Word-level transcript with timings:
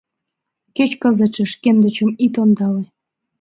Кеч 0.75 0.91
кызытше 1.01 1.43
шкендычым 1.53 2.09
ит 2.25 2.33
ондале... 2.43 2.83